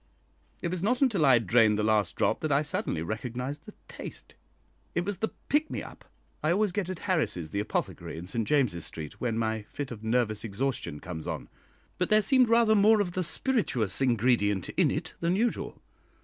[0.63, 3.75] It was not until I had drained the last drop that I suddenly recognised the
[3.87, 4.33] taste.
[4.95, 6.05] It was the "pick me up"
[6.41, 10.03] I always get at Harris's, the apothecary in St James's Street, when my fit of
[10.03, 11.49] nervous exhaustion come on,
[11.99, 15.83] but there seemed rather more of the spirituous ingredient in it than usual.